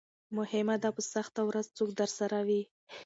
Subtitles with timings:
[0.37, 2.61] مهمه ده په سخته ورځ څوک درسره وي.